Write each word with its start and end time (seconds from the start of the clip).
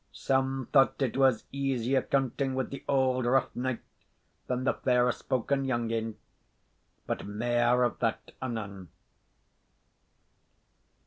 Some 0.13 0.67
thought 0.73 0.99
it 1.03 1.15
was 1.15 1.43
easier 1.51 2.01
counting 2.01 2.55
with 2.55 2.71
the 2.71 2.83
auld 2.87 3.27
rough 3.27 3.55
knight 3.55 3.81
than 4.47 4.63
the 4.63 4.73
fair 4.73 5.11
spoken 5.11 5.63
young 5.63 5.91
ane 5.91 6.17
but 7.05 7.27
mair 7.27 7.83
of 7.83 7.99
that 7.99 8.31
anon. 8.41 8.89